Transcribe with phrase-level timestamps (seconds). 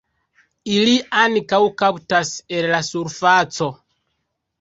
[0.77, 3.69] Ili ankaŭ kaptas el la surfaco.